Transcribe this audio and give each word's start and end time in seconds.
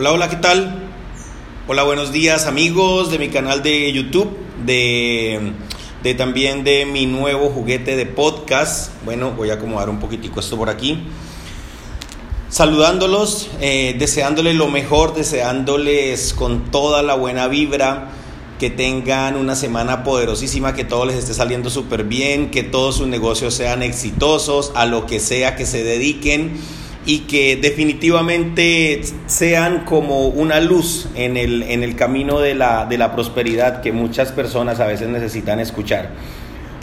Hola, 0.00 0.12
hola, 0.12 0.30
¿qué 0.30 0.36
tal? 0.36 0.78
Hola, 1.68 1.82
buenos 1.82 2.10
días 2.10 2.46
amigos 2.46 3.10
de 3.10 3.18
mi 3.18 3.28
canal 3.28 3.62
de 3.62 3.92
YouTube, 3.92 4.34
de, 4.64 5.52
de 6.02 6.14
también 6.14 6.64
de 6.64 6.86
mi 6.86 7.04
nuevo 7.04 7.50
juguete 7.50 7.96
de 7.96 8.06
podcast. 8.06 8.92
Bueno, 9.04 9.32
voy 9.32 9.50
a 9.50 9.54
acomodar 9.56 9.90
un 9.90 10.00
poquitico 10.00 10.40
esto 10.40 10.56
por 10.56 10.70
aquí. 10.70 11.02
Saludándolos, 12.48 13.50
eh, 13.60 13.94
deseándoles 13.98 14.54
lo 14.54 14.68
mejor, 14.68 15.14
deseándoles 15.14 16.32
con 16.32 16.70
toda 16.70 17.02
la 17.02 17.14
buena 17.14 17.46
vibra, 17.48 18.08
que 18.58 18.70
tengan 18.70 19.36
una 19.36 19.54
semana 19.54 20.02
poderosísima, 20.02 20.72
que 20.72 20.84
todo 20.84 21.04
les 21.04 21.16
esté 21.16 21.34
saliendo 21.34 21.68
súper 21.68 22.04
bien, 22.04 22.50
que 22.50 22.62
todos 22.62 22.96
sus 22.96 23.06
negocios 23.06 23.52
sean 23.52 23.82
exitosos, 23.82 24.72
a 24.74 24.86
lo 24.86 25.04
que 25.04 25.20
sea 25.20 25.56
que 25.56 25.66
se 25.66 25.84
dediquen 25.84 26.58
y 27.06 27.20
que 27.20 27.56
definitivamente 27.56 29.00
sean 29.26 29.84
como 29.84 30.28
una 30.28 30.60
luz 30.60 31.08
en 31.14 31.36
el, 31.36 31.62
en 31.62 31.82
el 31.82 31.96
camino 31.96 32.40
de 32.40 32.54
la, 32.54 32.86
de 32.86 32.98
la 32.98 33.12
prosperidad 33.14 33.80
que 33.80 33.92
muchas 33.92 34.32
personas 34.32 34.80
a 34.80 34.86
veces 34.86 35.08
necesitan 35.08 35.60
escuchar. 35.60 36.10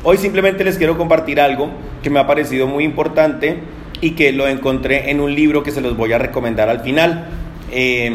Hoy 0.04 0.18
simplemente 0.18 0.64
les 0.64 0.78
quiero 0.78 0.98
compartir 0.98 1.40
algo 1.40 1.70
que 2.02 2.10
me 2.10 2.20
ha 2.20 2.28
parecido 2.28 2.68
muy 2.68 2.84
importante 2.84 3.58
y 4.02 4.12
que 4.12 4.32
lo 4.32 4.48
encontré 4.48 5.12
en 5.12 5.20
un 5.20 5.34
libro 5.34 5.64
que 5.64 5.72
se 5.72 5.82
los 5.82 5.96
voy 5.96 6.14
a 6.14 6.18
recomendar 6.18 6.70
al 6.70 6.82
final. 6.82 7.28
Eh, 7.72 8.12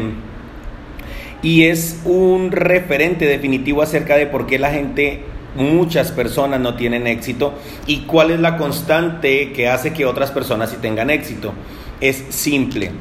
y 1.41 1.65
es 1.65 2.01
un 2.05 2.51
referente 2.51 3.25
definitivo 3.25 3.81
acerca 3.81 4.15
de 4.15 4.27
por 4.27 4.47
qué 4.47 4.57
la 4.57 4.71
gente 4.71 5.23
muchas 5.55 6.11
personas 6.11 6.59
no 6.59 6.75
tienen 6.75 7.05
éxito 7.05 7.53
y 7.85 8.01
cuál 8.01 8.31
es 8.31 8.39
la 8.39 8.57
constante 8.57 9.51
que 9.51 9.67
hace 9.67 9.93
que 9.93 10.05
otras 10.05 10.31
personas 10.31 10.71
sí 10.71 10.77
tengan 10.81 11.09
éxito. 11.09 11.53
Es 12.01 12.23
simple. 12.29 12.91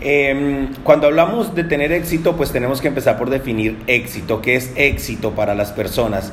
Em, 0.00 0.68
cuando 0.82 1.06
hablamos 1.06 1.54
de 1.54 1.64
tener 1.64 1.92
éxito, 1.92 2.36
pues 2.36 2.52
tenemos 2.52 2.80
que 2.80 2.88
empezar 2.88 3.18
por 3.18 3.28
definir 3.28 3.76
éxito. 3.86 4.40
¿Qué 4.40 4.56
es 4.56 4.72
éxito 4.76 5.32
para 5.32 5.54
las 5.54 5.72
personas? 5.72 6.32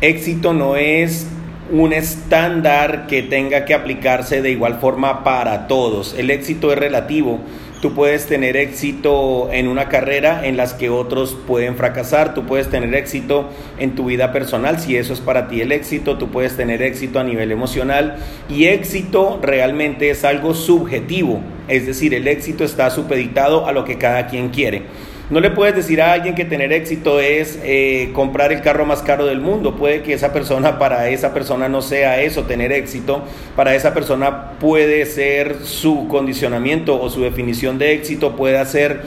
Éxito 0.00 0.52
no 0.52 0.76
es 0.76 1.26
un 1.70 1.92
estándar 1.92 3.06
que 3.06 3.22
tenga 3.22 3.64
que 3.64 3.74
aplicarse 3.74 4.40
de 4.40 4.50
igual 4.50 4.78
forma 4.80 5.24
para 5.24 5.66
todos. 5.66 6.14
El 6.16 6.30
éxito 6.30 6.72
es 6.72 6.78
relativo 6.78 7.40
Tú 7.80 7.94
puedes 7.94 8.26
tener 8.26 8.56
éxito 8.56 9.50
en 9.52 9.68
una 9.68 9.88
carrera 9.88 10.44
en 10.44 10.56
las 10.56 10.74
que 10.74 10.90
otros 10.90 11.36
pueden 11.46 11.76
fracasar, 11.76 12.34
tú 12.34 12.44
puedes 12.44 12.68
tener 12.68 12.92
éxito 12.92 13.50
en 13.78 13.94
tu 13.94 14.06
vida 14.06 14.32
personal, 14.32 14.80
si 14.80 14.96
eso 14.96 15.12
es 15.12 15.20
para 15.20 15.46
ti 15.46 15.60
el 15.60 15.70
éxito, 15.70 16.18
tú 16.18 16.28
puedes 16.28 16.56
tener 16.56 16.82
éxito 16.82 17.20
a 17.20 17.24
nivel 17.24 17.52
emocional 17.52 18.16
y 18.48 18.64
éxito 18.64 19.38
realmente 19.40 20.10
es 20.10 20.24
algo 20.24 20.54
subjetivo, 20.54 21.40
es 21.68 21.86
decir, 21.86 22.14
el 22.14 22.26
éxito 22.26 22.64
está 22.64 22.90
supeditado 22.90 23.68
a 23.68 23.72
lo 23.72 23.84
que 23.84 23.96
cada 23.96 24.26
quien 24.26 24.48
quiere. 24.48 24.82
No 25.30 25.40
le 25.40 25.50
puedes 25.50 25.76
decir 25.76 26.00
a 26.00 26.14
alguien 26.14 26.34
que 26.34 26.46
tener 26.46 26.72
éxito 26.72 27.20
es 27.20 27.58
eh, 27.62 28.12
comprar 28.14 28.50
el 28.50 28.62
carro 28.62 28.86
más 28.86 29.02
caro 29.02 29.26
del 29.26 29.40
mundo. 29.40 29.76
Puede 29.76 30.00
que 30.02 30.14
esa 30.14 30.32
persona, 30.32 30.78
para 30.78 31.10
esa 31.10 31.34
persona 31.34 31.68
no 31.68 31.82
sea 31.82 32.22
eso, 32.22 32.44
tener 32.44 32.72
éxito. 32.72 33.22
Para 33.54 33.74
esa 33.74 33.92
persona 33.92 34.52
puede 34.58 35.04
ser 35.04 35.56
su 35.64 36.08
condicionamiento 36.08 36.98
o 36.98 37.10
su 37.10 37.20
definición 37.20 37.67
de 37.76 37.92
éxito, 37.92 38.36
puede 38.36 38.56
hacer 38.56 39.02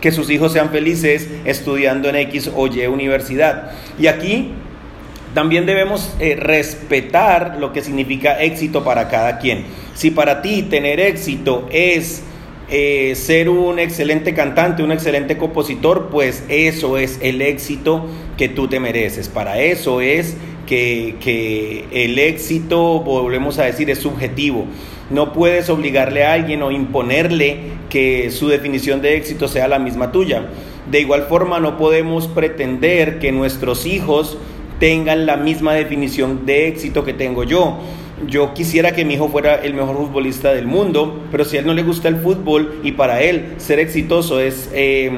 que 0.00 0.12
sus 0.12 0.30
hijos 0.30 0.52
sean 0.52 0.70
felices 0.70 1.28
estudiando 1.44 2.08
en 2.08 2.16
X 2.16 2.50
o 2.54 2.66
Y 2.68 2.86
universidad. 2.86 3.72
Y 3.98 4.06
aquí 4.06 4.52
también 5.34 5.66
debemos 5.66 6.14
eh, 6.18 6.36
respetar 6.36 7.58
lo 7.60 7.72
que 7.72 7.82
significa 7.82 8.40
éxito 8.40 8.84
para 8.84 9.08
cada 9.08 9.38
quien. 9.38 9.64
Si 9.94 10.10
para 10.10 10.40
ti 10.40 10.62
tener 10.62 11.00
éxito 11.00 11.68
es 11.70 12.22
eh, 12.68 13.14
ser 13.16 13.48
un 13.48 13.78
excelente 13.78 14.32
cantante, 14.32 14.82
un 14.82 14.92
excelente 14.92 15.36
compositor, 15.36 16.08
pues 16.10 16.42
eso 16.48 16.96
es 16.96 17.18
el 17.20 17.42
éxito 17.42 18.06
que 18.38 18.48
tú 18.48 18.66
te 18.68 18.80
mereces. 18.80 19.28
Para 19.28 19.60
eso 19.60 20.00
es 20.00 20.36
que, 20.66 21.84
el 21.92 22.18
éxito, 22.18 23.00
volvemos 23.00 23.58
a 23.58 23.64
decir, 23.64 23.88
es 23.90 23.98
subjetivo. 23.98 24.66
No 25.10 25.32
puedes 25.32 25.70
obligarle 25.70 26.24
a 26.24 26.32
alguien 26.32 26.62
o 26.62 26.70
imponerle 26.70 27.58
que 27.88 28.30
su 28.30 28.48
definición 28.48 29.00
de 29.00 29.16
éxito 29.16 29.48
sea 29.48 29.68
la 29.68 29.78
misma 29.78 30.12
tuya. 30.12 30.46
De 30.90 31.00
igual 31.00 31.22
forma, 31.22 31.60
no 31.60 31.78
podemos 31.78 32.28
pretender 32.28 33.18
que 33.18 33.32
nuestros 33.32 33.86
hijos 33.86 34.36
tengan 34.78 35.24
la 35.24 35.36
misma 35.36 35.74
definición 35.74 36.44
de 36.44 36.68
éxito 36.68 37.04
que 37.04 37.14
tengo 37.14 37.44
yo 37.44 37.78
yo 38.26 38.54
quisiera 38.54 38.92
que 38.92 39.04
mi 39.04 39.14
hijo 39.14 39.28
fuera 39.28 39.56
el 39.56 39.74
mejor 39.74 39.96
futbolista 39.96 40.52
del 40.54 40.66
mundo, 40.66 41.22
pero 41.30 41.44
si 41.44 41.56
a 41.56 41.60
él 41.60 41.66
no 41.66 41.74
le 41.74 41.82
gusta 41.82 42.08
el 42.08 42.16
fútbol 42.16 42.80
y 42.82 42.92
para 42.92 43.20
él 43.20 43.54
ser 43.58 43.78
exitoso 43.78 44.40
es 44.40 44.70
eh, 44.72 45.10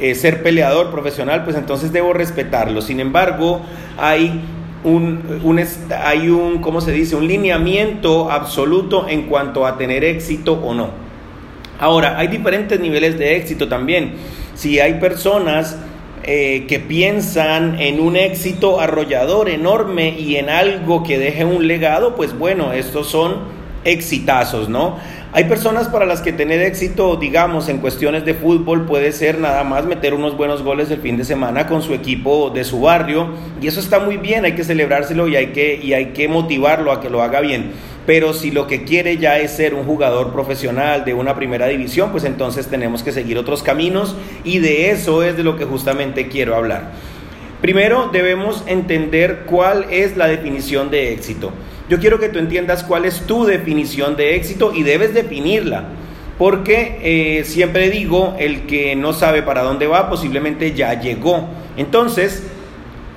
eh, 0.00 0.14
ser 0.14 0.42
peleador 0.42 0.90
profesional, 0.90 1.44
pues 1.44 1.56
entonces 1.56 1.90
debo 1.90 2.12
respetarlo. 2.12 2.82
Sin 2.82 3.00
embargo, 3.00 3.62
hay 3.96 4.42
un, 4.84 5.40
un, 5.42 5.60
hay 6.04 6.28
un, 6.28 6.58
¿cómo 6.58 6.80
se 6.80 6.92
dice? 6.92 7.16
Un 7.16 7.26
lineamiento 7.26 8.30
absoluto 8.30 9.08
en 9.08 9.22
cuanto 9.22 9.66
a 9.66 9.76
tener 9.76 10.04
éxito 10.04 10.54
o 10.54 10.74
no. 10.74 10.90
Ahora, 11.78 12.18
hay 12.18 12.28
diferentes 12.28 12.80
niveles 12.80 13.18
de 13.18 13.36
éxito 13.36 13.68
también. 13.68 14.14
Si 14.54 14.80
hay 14.80 14.94
personas 14.94 15.78
eh, 16.24 16.66
que 16.68 16.80
piensan 16.80 17.80
en 17.80 18.00
un 18.00 18.16
éxito 18.16 18.80
arrollador 18.80 19.48
enorme 19.48 20.14
y 20.18 20.36
en 20.36 20.50
algo 20.50 21.02
que 21.02 21.18
deje 21.18 21.44
un 21.44 21.66
legado, 21.68 22.16
pues 22.16 22.36
bueno, 22.36 22.72
estos 22.72 23.06
son 23.06 23.36
exitazos, 23.84 24.68
¿no? 24.68 24.98
Hay 25.32 25.44
personas 25.44 25.88
para 25.88 26.06
las 26.06 26.22
que 26.22 26.32
tener 26.32 26.62
éxito, 26.62 27.16
digamos, 27.16 27.68
en 27.68 27.78
cuestiones 27.78 28.24
de 28.24 28.32
fútbol 28.32 28.86
puede 28.86 29.12
ser 29.12 29.38
nada 29.38 29.62
más 29.62 29.84
meter 29.84 30.14
unos 30.14 30.36
buenos 30.36 30.62
goles 30.62 30.90
el 30.90 31.00
fin 31.00 31.18
de 31.18 31.24
semana 31.24 31.66
con 31.66 31.82
su 31.82 31.92
equipo 31.92 32.48
de 32.48 32.64
su 32.64 32.80
barrio 32.80 33.28
y 33.60 33.66
eso 33.66 33.78
está 33.78 34.00
muy 34.00 34.16
bien, 34.16 34.46
hay 34.46 34.54
que 34.54 34.64
celebrárselo 34.64 35.28
y 35.28 35.36
hay 35.36 35.48
que, 35.48 35.78
y 35.82 35.92
hay 35.92 36.06
que 36.06 36.28
motivarlo 36.28 36.92
a 36.92 37.02
que 37.02 37.10
lo 37.10 37.22
haga 37.22 37.40
bien 37.40 37.72
pero 38.08 38.32
si 38.32 38.50
lo 38.50 38.66
que 38.66 38.84
quiere 38.84 39.18
ya 39.18 39.38
es 39.38 39.50
ser 39.50 39.74
un 39.74 39.84
jugador 39.84 40.32
profesional 40.32 41.04
de 41.04 41.12
una 41.12 41.34
primera 41.34 41.66
división, 41.66 42.10
pues 42.10 42.24
entonces 42.24 42.68
tenemos 42.68 43.02
que 43.02 43.12
seguir 43.12 43.36
otros 43.36 43.62
caminos 43.62 44.16
y 44.44 44.60
de 44.60 44.90
eso 44.90 45.22
es 45.22 45.36
de 45.36 45.42
lo 45.42 45.56
que 45.58 45.66
justamente 45.66 46.26
quiero 46.28 46.56
hablar. 46.56 46.92
Primero 47.60 48.10
debemos 48.12 48.62
entender 48.66 49.44
cuál 49.46 49.86
es 49.90 50.16
la 50.16 50.28
definición 50.28 50.90
de 50.90 51.12
éxito. 51.12 51.52
Yo 51.88 51.98
quiero 51.98 52.20
que 52.20 52.28
tú 52.28 52.38
entiendas 52.38 52.84
cuál 52.84 53.04
es 53.04 53.22
tu 53.26 53.44
definición 53.44 54.16
de 54.16 54.36
éxito 54.36 54.72
y 54.74 54.82
debes 54.82 55.14
definirla. 55.14 55.84
Porque 56.38 57.00
eh, 57.02 57.44
siempre 57.44 57.90
digo, 57.90 58.36
el 58.38 58.66
que 58.66 58.94
no 58.94 59.12
sabe 59.12 59.42
para 59.42 59.62
dónde 59.62 59.88
va 59.88 60.08
posiblemente 60.08 60.72
ya 60.72 61.00
llegó. 61.00 61.48
Entonces, 61.76 62.44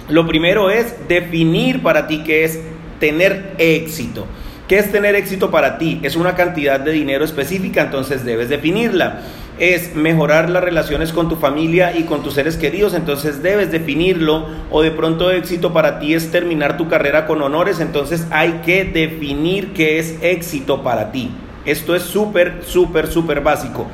lo 0.10 0.26
primero 0.26 0.72
es 0.72 1.08
definir 1.08 1.84
para 1.84 2.08
ti 2.08 2.24
qué 2.24 2.44
es 2.44 2.60
tener 3.00 3.54
éxito. 3.60 4.26
¿Qué 4.68 4.78
es 4.80 4.92
tener 4.92 5.16
éxito 5.16 5.52
para 5.52 5.78
ti? 5.78 6.00
Es 6.02 6.16
una 6.16 6.36
cantidad 6.36 6.80
de 6.80 6.92
dinero 6.92 7.26
específica, 7.26 7.82
entonces 7.82 8.24
debes 8.24 8.50
definirla. 8.50 9.22
Es 9.60 9.96
mejorar 9.96 10.50
las 10.50 10.64
relaciones 10.64 11.12
con 11.12 11.28
tu 11.30 11.36
familia 11.36 11.96
y 11.96 12.04
con 12.04 12.24
tus 12.24 12.36
seres 12.36 12.56
queridos, 12.56 12.94
entonces 12.94 13.44
debes 13.44 13.72
definirlo. 13.72 14.48
O 14.70 14.82
de 14.82 14.92
pronto 14.92 15.30
éxito 15.30 15.74
para 15.74 16.00
ti 16.00 16.14
es 16.14 16.32
terminar 16.32 16.78
tu 16.78 16.88
carrera 16.88 17.28
con 17.28 17.42
honores, 17.42 17.80
entonces 17.80 18.26
hay 18.32 18.62
que 18.66 18.86
definir 18.86 19.74
qué 19.74 20.00
es 20.00 20.16
éxito 20.22 20.84
para 20.84 21.12
ti. 21.12 21.32
Esto 21.66 21.96
es 21.96 22.04
súper, 22.04 22.62
súper, 22.66 23.08
súper 23.08 23.42
básico. 23.42 23.88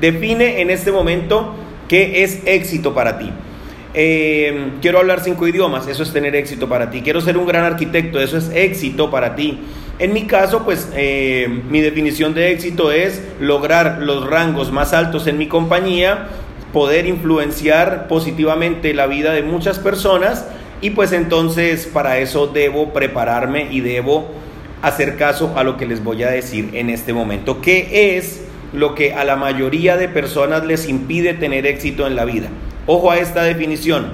Define 0.00 0.60
en 0.62 0.70
este 0.70 0.90
momento 0.90 1.54
qué 1.88 2.24
es 2.24 2.40
éxito 2.46 2.94
para 2.94 3.18
ti. 3.18 3.30
Eh, 3.96 4.72
quiero 4.82 4.98
hablar 4.98 5.20
cinco 5.20 5.46
idiomas, 5.46 5.86
eso 5.86 6.02
es 6.02 6.12
tener 6.12 6.34
éxito 6.34 6.68
para 6.68 6.90
ti. 6.90 7.02
Quiero 7.02 7.20
ser 7.20 7.38
un 7.38 7.46
gran 7.46 7.64
arquitecto, 7.64 8.18
eso 8.20 8.36
es 8.36 8.50
éxito 8.52 9.10
para 9.10 9.36
ti. 9.36 9.60
En 9.98 10.12
mi 10.12 10.24
caso, 10.24 10.64
pues 10.64 10.88
eh, 10.96 11.62
mi 11.70 11.80
definición 11.80 12.34
de 12.34 12.50
éxito 12.50 12.90
es 12.90 13.22
lograr 13.40 13.98
los 14.00 14.28
rangos 14.28 14.72
más 14.72 14.92
altos 14.92 15.28
en 15.28 15.38
mi 15.38 15.46
compañía, 15.46 16.26
poder 16.72 17.06
influenciar 17.06 18.08
positivamente 18.08 18.92
la 18.92 19.06
vida 19.06 19.32
de 19.32 19.42
muchas 19.42 19.78
personas 19.78 20.46
y 20.80 20.90
pues 20.90 21.12
entonces 21.12 21.86
para 21.86 22.18
eso 22.18 22.48
debo 22.48 22.92
prepararme 22.92 23.68
y 23.70 23.80
debo 23.80 24.32
hacer 24.82 25.16
caso 25.16 25.52
a 25.56 25.62
lo 25.62 25.76
que 25.76 25.86
les 25.86 26.02
voy 26.02 26.24
a 26.24 26.30
decir 26.30 26.70
en 26.72 26.90
este 26.90 27.12
momento. 27.12 27.60
¿Qué 27.60 28.16
es 28.16 28.42
lo 28.72 28.96
que 28.96 29.14
a 29.14 29.24
la 29.24 29.36
mayoría 29.36 29.96
de 29.96 30.08
personas 30.08 30.66
les 30.66 30.88
impide 30.88 31.34
tener 31.34 31.66
éxito 31.66 32.08
en 32.08 32.16
la 32.16 32.24
vida? 32.24 32.48
Ojo 32.86 33.12
a 33.12 33.18
esta 33.18 33.44
definición. 33.44 34.08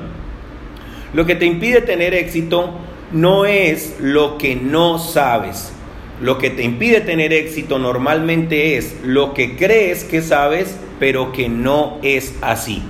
Lo 1.14 1.24
que 1.24 1.34
te 1.34 1.46
impide 1.46 1.80
tener 1.80 2.12
éxito 2.12 2.74
no 3.12 3.44
es 3.44 3.96
lo 4.00 4.38
que 4.38 4.56
no 4.56 4.98
sabes. 4.98 5.72
Lo 6.20 6.38
que 6.38 6.50
te 6.50 6.62
impide 6.62 7.00
tener 7.00 7.32
éxito 7.32 7.78
normalmente 7.78 8.76
es 8.76 8.96
lo 9.04 9.32
que 9.32 9.56
crees 9.56 10.04
que 10.04 10.20
sabes, 10.20 10.76
pero 10.98 11.32
que 11.32 11.48
no 11.48 11.98
es 12.02 12.34
así. 12.42 12.82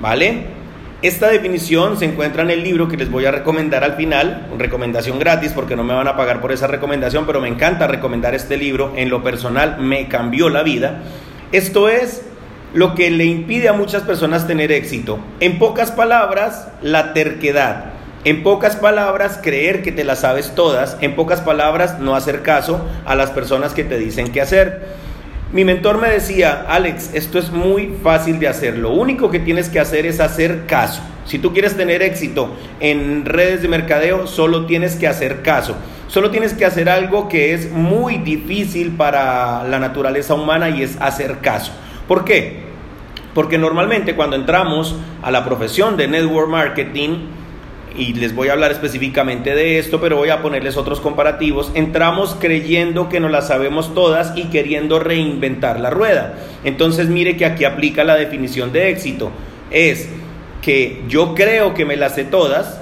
¿Vale? 0.00 0.54
Esta 1.02 1.28
definición 1.28 1.98
se 1.98 2.06
encuentra 2.06 2.42
en 2.42 2.50
el 2.50 2.64
libro 2.64 2.88
que 2.88 2.96
les 2.96 3.10
voy 3.10 3.26
a 3.26 3.30
recomendar 3.30 3.84
al 3.84 3.94
final, 3.94 4.48
recomendación 4.56 5.18
gratis 5.18 5.52
porque 5.52 5.76
no 5.76 5.84
me 5.84 5.92
van 5.92 6.08
a 6.08 6.16
pagar 6.16 6.40
por 6.40 6.50
esa 6.50 6.66
recomendación, 6.66 7.26
pero 7.26 7.42
me 7.42 7.48
encanta 7.48 7.86
recomendar 7.86 8.34
este 8.34 8.56
libro, 8.56 8.94
en 8.96 9.10
lo 9.10 9.22
personal 9.22 9.76
me 9.80 10.08
cambió 10.08 10.48
la 10.48 10.62
vida. 10.62 11.02
Esto 11.52 11.90
es 11.90 12.22
lo 12.74 12.94
que 12.94 13.10
le 13.10 13.24
impide 13.24 13.68
a 13.68 13.72
muchas 13.72 14.02
personas 14.02 14.46
tener 14.46 14.72
éxito? 14.72 15.18
En 15.40 15.58
pocas 15.58 15.92
palabras, 15.92 16.68
la 16.82 17.12
terquedad. 17.12 17.93
En 18.24 18.42
pocas 18.42 18.76
palabras, 18.76 19.38
creer 19.42 19.82
que 19.82 19.92
te 19.92 20.02
las 20.02 20.20
sabes 20.20 20.54
todas. 20.54 20.96
En 21.02 21.14
pocas 21.14 21.42
palabras, 21.42 21.98
no 21.98 22.16
hacer 22.16 22.40
caso 22.40 22.82
a 23.04 23.14
las 23.14 23.30
personas 23.30 23.74
que 23.74 23.84
te 23.84 23.98
dicen 23.98 24.32
qué 24.32 24.40
hacer. 24.40 24.82
Mi 25.52 25.66
mentor 25.66 26.00
me 26.00 26.08
decía, 26.08 26.64
Alex, 26.66 27.10
esto 27.12 27.38
es 27.38 27.50
muy 27.50 27.94
fácil 28.02 28.38
de 28.38 28.48
hacer. 28.48 28.78
Lo 28.78 28.92
único 28.92 29.30
que 29.30 29.40
tienes 29.40 29.68
que 29.68 29.78
hacer 29.78 30.06
es 30.06 30.20
hacer 30.20 30.64
caso. 30.64 31.02
Si 31.26 31.38
tú 31.38 31.52
quieres 31.52 31.76
tener 31.76 32.00
éxito 32.00 32.48
en 32.80 33.26
redes 33.26 33.60
de 33.60 33.68
mercadeo, 33.68 34.26
solo 34.26 34.64
tienes 34.64 34.96
que 34.96 35.06
hacer 35.06 35.42
caso. 35.42 35.76
Solo 36.08 36.30
tienes 36.30 36.54
que 36.54 36.64
hacer 36.64 36.88
algo 36.88 37.28
que 37.28 37.52
es 37.52 37.70
muy 37.70 38.16
difícil 38.16 38.92
para 38.92 39.64
la 39.64 39.78
naturaleza 39.78 40.32
humana 40.32 40.70
y 40.70 40.82
es 40.82 40.96
hacer 40.98 41.40
caso. 41.40 41.72
¿Por 42.08 42.24
qué? 42.24 42.64
Porque 43.34 43.58
normalmente 43.58 44.14
cuando 44.14 44.36
entramos 44.36 44.96
a 45.22 45.30
la 45.30 45.44
profesión 45.44 45.98
de 45.98 46.08
network 46.08 46.48
marketing, 46.48 47.26
y 47.96 48.14
les 48.14 48.34
voy 48.34 48.48
a 48.48 48.52
hablar 48.52 48.72
específicamente 48.72 49.54
de 49.54 49.78
esto, 49.78 50.00
pero 50.00 50.16
voy 50.16 50.30
a 50.30 50.42
ponerles 50.42 50.76
otros 50.76 51.00
comparativos, 51.00 51.70
entramos 51.74 52.36
creyendo 52.38 53.08
que 53.08 53.20
nos 53.20 53.30
las 53.30 53.48
sabemos 53.48 53.94
todas 53.94 54.36
y 54.36 54.44
queriendo 54.44 54.98
reinventar 54.98 55.80
la 55.80 55.90
rueda. 55.90 56.34
Entonces 56.64 57.08
mire 57.08 57.36
que 57.36 57.46
aquí 57.46 57.64
aplica 57.64 58.04
la 58.04 58.16
definición 58.16 58.72
de 58.72 58.90
éxito. 58.90 59.30
Es 59.70 60.08
que 60.62 61.02
yo 61.08 61.34
creo 61.34 61.74
que 61.74 61.84
me 61.84 61.96
las 61.96 62.14
sé 62.14 62.24
todas, 62.24 62.80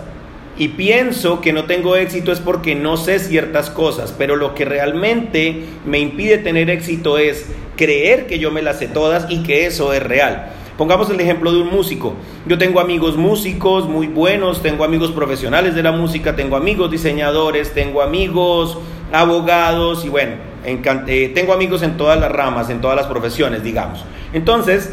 y 0.59 0.69
pienso 0.69 1.41
que 1.41 1.53
no 1.53 1.65
tengo 1.65 1.97
éxito 1.97 2.31
es 2.31 2.41
porque 2.41 2.75
no 2.75 2.97
sé 2.97 3.19
ciertas 3.19 3.70
cosas, 3.70 4.15
pero 4.17 4.37
lo 4.37 4.55
que 4.55 4.65
realmente 4.67 5.62
me 5.87 5.99
impide 5.99 6.38
tener 6.38 6.69
éxito 6.69 7.17
es 7.17 7.47
creer 7.76 8.26
que 8.26 8.38
yo 8.38 8.50
me 8.50 8.61
las 8.61 8.79
sé 8.79 8.87
todas 8.87 9.31
y 9.31 9.43
que 9.43 9.67
eso 9.67 9.94
es 9.94 10.03
real. 10.03 10.53
Pongamos 10.82 11.08
el 11.11 11.20
ejemplo 11.20 11.52
de 11.52 11.61
un 11.61 11.70
músico. 11.70 12.14
Yo 12.44 12.58
tengo 12.58 12.81
amigos 12.81 13.17
músicos 13.17 13.88
muy 13.88 14.08
buenos, 14.08 14.62
tengo 14.62 14.82
amigos 14.82 15.12
profesionales 15.12 15.76
de 15.76 15.82
la 15.84 15.93
música, 15.93 16.34
tengo 16.34 16.56
amigos 16.56 16.90
diseñadores, 16.90 17.73
tengo 17.73 18.02
amigos 18.02 18.76
abogados 19.12 20.05
y 20.05 20.08
bueno, 20.08 20.32
eh, 20.64 21.31
tengo 21.37 21.52
amigos 21.52 21.84
en 21.84 21.96
todas 21.96 22.19
las 22.19 22.32
ramas, 22.32 22.69
en 22.69 22.81
todas 22.81 22.96
las 22.96 23.06
profesiones, 23.06 23.62
digamos. 23.62 24.05
Entonces, 24.32 24.93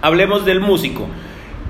hablemos 0.00 0.46
del 0.46 0.60
músico. 0.60 1.06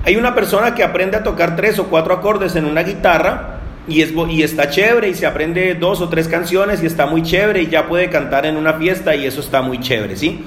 Hay 0.05 0.15
una 0.15 0.33
persona 0.33 0.73
que 0.73 0.85
aprende 0.85 1.17
a 1.17 1.23
tocar 1.23 1.57
tres 1.57 1.77
o 1.77 1.87
cuatro 1.87 2.13
acordes 2.13 2.55
en 2.55 2.63
una 2.63 2.83
guitarra 2.83 3.59
y, 3.85 4.01
es, 4.01 4.13
y 4.29 4.43
está 4.43 4.69
chévere 4.69 5.09
y 5.09 5.13
se 5.13 5.25
aprende 5.25 5.75
dos 5.75 5.99
o 5.99 6.07
tres 6.07 6.29
canciones 6.29 6.81
y 6.81 6.85
está 6.85 7.05
muy 7.05 7.21
chévere 7.21 7.63
y 7.63 7.67
ya 7.67 7.89
puede 7.89 8.09
cantar 8.09 8.45
en 8.45 8.55
una 8.55 8.75
fiesta 8.75 9.13
y 9.13 9.25
eso 9.25 9.41
está 9.41 9.61
muy 9.61 9.81
chévere, 9.81 10.15
¿sí? 10.15 10.41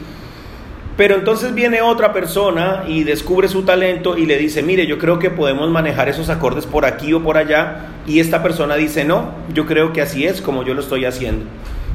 Pero 0.98 1.14
entonces 1.14 1.54
viene 1.54 1.80
otra 1.80 2.12
persona 2.12 2.82
y 2.88 3.04
descubre 3.04 3.46
su 3.46 3.62
talento 3.62 4.18
y 4.18 4.26
le 4.26 4.36
dice, 4.36 4.64
mire, 4.64 4.84
yo 4.88 4.98
creo 4.98 5.20
que 5.20 5.30
podemos 5.30 5.70
manejar 5.70 6.08
esos 6.08 6.28
acordes 6.28 6.66
por 6.66 6.84
aquí 6.84 7.12
o 7.12 7.22
por 7.22 7.38
allá. 7.38 7.86
Y 8.04 8.18
esta 8.18 8.42
persona 8.42 8.74
dice, 8.74 9.04
no, 9.04 9.30
yo 9.54 9.64
creo 9.64 9.92
que 9.92 10.02
así 10.02 10.26
es 10.26 10.42
como 10.42 10.64
yo 10.64 10.74
lo 10.74 10.80
estoy 10.80 11.04
haciendo. 11.04 11.44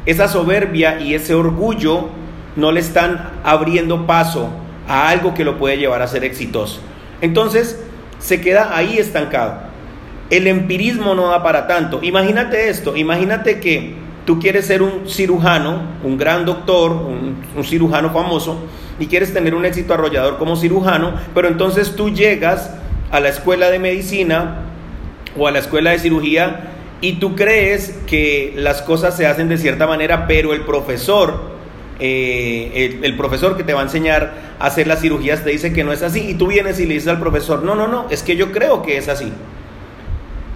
Esa 0.06 0.30
soberbia 0.30 1.02
y 1.02 1.16
ese 1.16 1.34
orgullo 1.34 2.08
no 2.56 2.72
le 2.72 2.80
están 2.80 3.32
abriendo 3.44 4.08
paso 4.08 4.50
a 4.88 5.10
algo 5.10 5.34
que 5.34 5.44
lo 5.44 5.58
puede 5.58 5.78
llevar 5.78 6.02
a 6.02 6.08
ser 6.08 6.24
exitoso. 6.24 6.80
Entonces 7.20 7.84
se 8.20 8.40
queda 8.40 8.74
ahí 8.74 9.00
estancado. 9.00 9.64
El 10.30 10.48
empirismo 10.48 11.14
no 11.14 11.28
da 11.28 11.44
para 11.44 11.68
tanto. 11.68 12.00
Imagínate 12.04 12.70
esto, 12.70 12.96
imagínate 12.96 13.60
que 13.60 13.96
tú 14.26 14.40
quieres 14.40 14.68
ser 14.68 14.82
un 14.82 15.10
cirujano, 15.10 15.82
un 16.04 16.18
gran 16.18 16.46
doctor, 16.46 16.92
un, 16.92 17.64
cirujano 17.64 18.12
famoso, 18.12 18.58
y 19.00 19.08
quieres 19.08 19.34
tener 19.34 19.56
un 19.56 19.66
éxito 19.66 19.94
arrollador 19.94 20.38
como 20.38 20.56
cirujano, 20.56 21.14
pero 21.34 21.48
entonces 21.48 21.96
tú 21.96 22.10
llegas 22.10 22.72
a 23.12 23.20
la 23.20 23.30
escuela 23.30 23.70
de 23.70 23.80
medicina 23.80 24.64
o 25.38 25.48
a 25.48 25.52
la 25.52 25.60
escuela 25.60 25.92
de 25.92 26.00
cirugía 26.00 26.70
y 27.02 27.14
tú 27.14 27.36
crees 27.36 28.00
que 28.08 28.54
las 28.56 28.82
cosas 28.82 29.18
se 29.18 29.28
hacen 29.28 29.50
de 29.50 29.58
cierta 29.58 29.88
manera, 29.88 30.28
pero 30.28 30.54
el 30.54 30.62
profesor 30.62 31.54
eh, 32.00 33.00
el, 33.04 33.16
profesor 33.16 33.56
que 33.56 33.64
te 33.64 33.74
va 33.74 33.82
a 33.82 33.84
enseñar 33.84 34.34
a 34.60 34.66
hacer 34.66 34.88
las 34.88 35.00
cirugías 35.02 35.44
te 35.44 35.52
dice 35.52 35.74
que 35.74 35.84
no 35.84 35.94
es 35.94 36.02
así 36.02 36.22
y 36.28 36.34
tú 36.34 36.48
vienes 36.48 36.80
y 36.80 36.86
le 36.86 36.96
dices 36.96 37.10
al 37.10 37.20
profesor, 37.20 37.64
no, 37.64 37.76
no, 37.76 37.88
no, 37.88 38.08
es 38.10 38.24
que 38.24 38.36
yo 38.36 38.52
creo 38.52 38.82
que 38.82 38.98
es 38.98 39.08
así. 39.10 39.32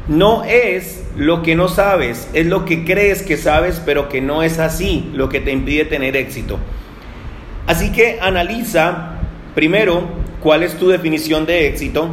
No 0.07 0.43
es 0.43 1.03
lo 1.15 1.41
que 1.41 1.55
no 1.55 1.67
sabes, 1.67 2.29
es 2.33 2.45
lo 2.45 2.65
que 2.65 2.85
crees 2.85 3.23
que 3.23 3.37
sabes, 3.37 3.81
pero 3.85 4.07
que 4.07 4.21
no 4.21 4.43
es 4.43 4.59
así 4.59 5.09
lo 5.13 5.29
que 5.29 5.41
te 5.41 5.51
impide 5.51 5.85
tener 5.85 6.15
éxito. 6.15 6.59
Así 7.65 7.91
que 7.91 8.19
analiza, 8.21 9.19
primero, 9.53 10.03
cuál 10.41 10.63
es 10.63 10.77
tu 10.77 10.87
definición 10.87 11.45
de 11.45 11.67
éxito 11.67 12.09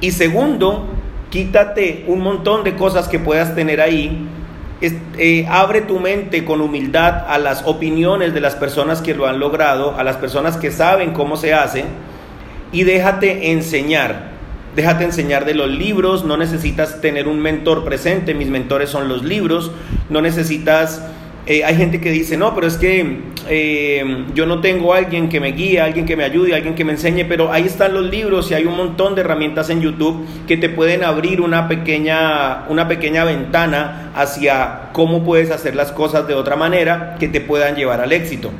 y 0.00 0.10
segundo, 0.10 0.88
quítate 1.30 2.04
un 2.06 2.20
montón 2.20 2.62
de 2.64 2.74
cosas 2.74 3.08
que 3.08 3.18
puedas 3.18 3.54
tener 3.54 3.80
ahí 3.80 4.28
eh, 5.16 5.46
abre 5.48 5.80
tu 5.80 5.98
mente 5.98 6.44
con 6.44 6.60
humildad 6.60 7.24
a 7.28 7.38
las 7.38 7.62
opiniones 7.64 8.34
de 8.34 8.40
las 8.40 8.54
personas 8.54 9.00
que 9.00 9.14
lo 9.14 9.26
han 9.26 9.38
logrado, 9.38 9.96
a 9.96 10.04
las 10.04 10.16
personas 10.16 10.58
que 10.58 10.70
saben 10.70 11.12
cómo 11.12 11.36
se 11.36 11.54
hace 11.54 11.84
y 12.70 12.84
déjate 12.84 13.52
enseñar. 13.52 14.33
Déjate 14.76 15.04
enseñar 15.04 15.44
de 15.44 15.54
los 15.54 15.70
libros, 15.70 16.24
no 16.24 16.36
necesitas 16.36 17.00
tener 17.00 17.28
un 17.28 17.40
mentor 17.40 17.84
presente, 17.84 18.34
mis 18.34 18.48
mentores 18.48 18.90
son 18.90 19.08
los 19.08 19.22
libros, 19.22 19.70
no 20.10 20.20
necesitas 20.20 21.00
eh, 21.46 21.62
hay 21.62 21.76
gente 21.76 22.00
que 22.00 22.10
dice, 22.10 22.38
no, 22.38 22.54
pero 22.54 22.66
es 22.66 22.78
que 22.78 23.18
eh, 23.50 24.24
yo 24.34 24.46
no 24.46 24.62
tengo 24.62 24.94
alguien 24.94 25.28
que 25.28 25.40
me 25.40 25.52
guíe, 25.52 25.78
alguien 25.78 26.06
que 26.06 26.16
me 26.16 26.24
ayude, 26.24 26.54
alguien 26.54 26.74
que 26.74 26.86
me 26.86 26.92
enseñe, 26.92 27.26
pero 27.28 27.52
ahí 27.52 27.64
están 27.64 27.92
los 27.92 28.10
libros 28.10 28.50
y 28.50 28.54
hay 28.54 28.64
un 28.64 28.74
montón 28.74 29.14
de 29.14 29.20
herramientas 29.20 29.68
en 29.68 29.82
YouTube 29.82 30.24
que 30.46 30.56
te 30.56 30.70
pueden 30.70 31.04
abrir 31.04 31.42
una 31.42 31.68
pequeña, 31.68 32.64
una 32.70 32.88
pequeña 32.88 33.24
ventana 33.24 34.10
hacia 34.14 34.88
cómo 34.92 35.22
puedes 35.22 35.50
hacer 35.50 35.76
las 35.76 35.92
cosas 35.92 36.26
de 36.26 36.32
otra 36.32 36.56
manera 36.56 37.16
que 37.20 37.28
te 37.28 37.42
puedan 37.42 37.76
llevar 37.76 38.00
al 38.00 38.12
éxito. 38.12 38.50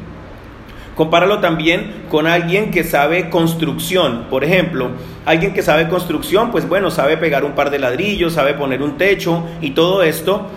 Compáralo 0.96 1.41
también 1.41 2.05
con 2.11 2.26
alguien 2.26 2.70
que 2.70 2.85
sabe 2.85 3.31
construcción. 3.31 4.26
Por 4.31 4.44
ejemplo, 4.44 4.91
alguien 5.26 5.52
que 5.52 5.62
sabe 5.62 5.88
construcción, 5.88 6.50
pues 6.50 6.69
bueno, 6.69 6.91
sabe 6.91 7.17
pegar 7.17 7.44
un 7.44 7.52
par 7.52 7.70
de 7.70 7.79
ladrillos, 7.79 8.35
sabe 8.35 8.55
poner 8.55 8.82
un 8.82 8.96
techo 8.96 9.43
y 9.61 9.70
todo 9.70 10.02
esto 10.02 10.49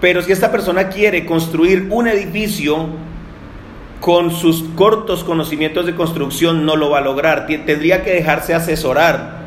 pero 0.00 0.22
si 0.22 0.32
esta 0.32 0.50
persona 0.50 0.88
quiere 0.88 1.26
construir 1.26 1.88
un 1.90 2.06
edificio 2.06 2.86
con 4.00 4.30
sus 4.30 4.62
cortos 4.76 5.24
conocimientos 5.24 5.86
de 5.86 5.94
construcción, 5.94 6.64
no 6.64 6.76
lo 6.76 6.90
va 6.90 6.98
a 6.98 7.00
lograr. 7.00 7.46
Tendría 7.46 8.04
que 8.04 8.12
dejarse 8.12 8.54
asesorar 8.54 9.38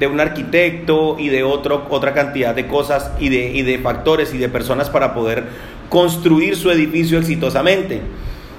de 0.00 0.08
un 0.08 0.18
arquitecto 0.18 1.16
y 1.18 1.28
de 1.28 1.44
otro, 1.44 1.86
otra 1.90 2.12
cantidad 2.12 2.54
de 2.54 2.66
cosas 2.66 3.12
y 3.20 3.28
de, 3.28 3.50
y 3.50 3.62
de 3.62 3.78
factores 3.78 4.34
y 4.34 4.38
de 4.38 4.48
personas 4.48 4.90
para 4.90 5.14
poder 5.14 5.44
construir 5.88 6.56
su 6.56 6.70
edificio 6.70 7.18
exitosamente. 7.18 8.00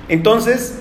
Entonces, 0.08 0.81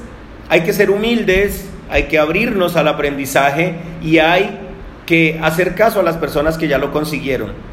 hay 0.51 0.61
que 0.61 0.75
ser 0.75 0.91
humildes, 0.91 1.67
hay 1.89 2.05
que 2.05 2.19
abrirnos 2.19 2.77
al 2.77 2.89
aprendizaje 2.89 3.77
y 4.03 4.19
hay 4.19 4.59
que 5.07 5.41
hacer 5.43 5.75
caso 5.75 6.01
a 6.01 6.03
las 6.03 6.19
personas 6.19 6.59
que 6.59 6.69
ya 6.69 6.77
lo 6.77 6.93
consiguieron 6.93 7.71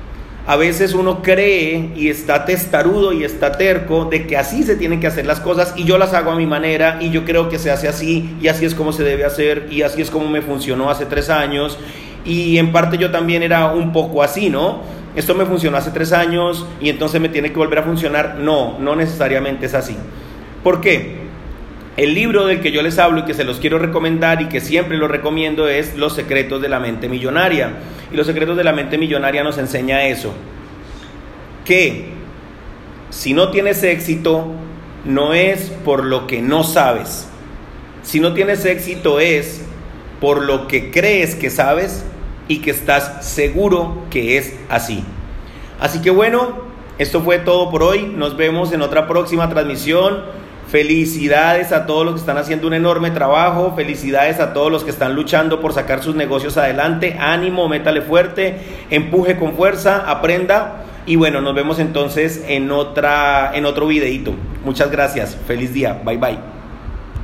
a 0.48 0.56
veces 0.56 0.94
uno 0.94 1.22
cree 1.22 1.92
y 1.98 2.08
está 2.08 2.46
testarudo 2.46 3.12
y 3.12 3.26
está 3.26 3.52
terco 3.52 4.06
de 4.06 4.26
que 4.26 4.38
así 4.38 4.64
se 4.64 4.78
tienen 4.78 5.02
que 5.02 5.08
hacer 5.08 5.26
las 5.26 5.42
cosas 5.42 5.74
y 5.76 5.84
yo 5.84 5.98
las 5.98 6.14
hago 6.14 6.32
a 6.32 6.36
mi 6.38 6.46
manera 6.46 7.00
y 7.02 7.10
yo 7.10 7.26
creo 7.26 7.50
que 7.50 7.60
se 7.60 7.70
hace 7.70 7.90
así 7.90 8.34
y 8.42 8.48
así 8.48 8.64
es 8.64 8.74
como 8.74 8.94
se 8.94 9.04
debe 9.04 9.26
hacer 9.26 9.68
y 9.70 9.82
así 9.82 10.02
es 10.02 10.10
como 10.10 10.30
me 10.30 10.42
funcionó 10.42 10.90
hace 10.90 11.06
tres 11.06 11.30
años 11.30 11.78
y 12.24 12.58
en 12.60 12.72
parte 12.72 12.98
yo 12.98 13.12
también 13.12 13.44
era 13.44 13.74
un 13.74 13.92
poco 13.92 14.24
así, 14.24 14.50
¿no? 14.50 14.84
Esto 15.18 15.36
me 15.36 15.46
funcionó 15.46 15.76
hace 15.76 15.92
tres 15.92 16.14
años 16.14 16.66
y 16.80 16.90
entonces 16.90 17.20
me 17.20 17.28
tiene 17.28 17.52
que 17.52 17.58
volver 17.58 17.80
a 17.80 17.84
funcionar. 17.84 18.36
No, 18.40 18.80
no 18.80 18.96
necesariamente 18.96 19.66
es 19.66 19.74
así. 19.74 19.98
¿Por 20.64 20.80
qué? 20.80 21.27
El 21.98 22.14
libro 22.14 22.46
del 22.46 22.62
que 22.62 22.72
yo 22.72 22.84
les 22.84 23.00
hablo 23.00 23.22
y 23.22 23.26
que 23.26 23.34
se 23.34 23.44
los 23.44 23.60
quiero 23.60 23.80
recomendar 23.80 24.42
y 24.42 24.50
que 24.50 24.62
siempre 24.62 24.98
lo 24.98 25.08
recomiendo 25.08 25.68
es 25.68 25.96
Los 25.96 26.14
secretos 26.14 26.62
de 26.62 26.70
la 26.70 26.80
mente 26.80 27.10
millonaria. 27.10 27.74
Y 28.12 28.16
los 28.16 28.28
secretos 28.28 28.56
de 28.56 28.64
la 28.64 28.72
mente 28.72 28.98
millonaria 28.98 29.44
nos 29.44 29.58
enseña 29.58 30.06
eso, 30.06 30.32
que 31.66 32.06
si 33.10 33.34
no 33.34 33.50
tienes 33.50 33.84
éxito 33.84 34.48
no 35.04 35.34
es 35.34 35.72
por 35.84 36.06
lo 36.06 36.28
que 36.28 36.42
no 36.42 36.64
sabes. 36.64 37.28
Si 38.04 38.20
no 38.20 38.34
tienes 38.34 38.64
éxito 38.64 39.20
es 39.20 39.62
por 40.22 40.44
lo 40.44 40.68
que 40.68 40.92
crees 40.92 41.36
que 41.36 41.50
sabes 41.50 42.06
y 42.48 42.60
que 42.60 42.72
estás 42.72 43.26
seguro 43.26 44.04
que 44.10 44.38
es 44.38 44.56
así. 44.70 45.04
Así 45.80 46.02
que 46.02 46.10
bueno, 46.10 46.60
esto 46.98 47.22
fue 47.22 47.40
todo 47.40 47.70
por 47.70 47.84
hoy. 47.84 48.04
Nos 48.04 48.38
vemos 48.38 48.72
en 48.72 48.82
otra 48.82 49.08
próxima 49.08 49.50
transmisión. 49.50 50.24
Felicidades 50.70 51.72
a 51.72 51.86
todos 51.86 52.04
los 52.06 52.16
que 52.16 52.20
están 52.20 52.38
haciendo 52.38 52.68
un 52.68 52.74
enorme 52.74 53.12
trabajo, 53.12 53.74
felicidades 53.76 54.40
a 54.40 54.54
todos 54.54 54.70
los 54.70 54.84
que 54.84 54.90
están 54.90 55.16
luchando 55.16 55.62
por 55.62 55.74
sacar 55.74 56.04
sus 56.04 56.16
negocios 56.16 56.58
adelante, 56.58 57.16
ánimo, 57.20 57.70
métale 57.70 58.02
fuerte, 58.02 58.58
empuje 58.90 59.38
con 59.38 59.54
fuerza, 59.54 60.04
aprenda 60.10 60.84
y 61.06 61.16
bueno, 61.16 61.40
nos 61.40 61.56
vemos 61.56 61.80
entonces 61.80 62.44
en 62.50 62.70
otra 62.72 63.52
en 63.56 63.66
otro 63.66 63.88
videito. 63.88 64.34
Muchas 64.66 64.92
gracias. 64.92 65.38
Feliz 65.48 65.74
día. 65.74 66.02
Bye 66.04 66.18
bye. 66.18 66.57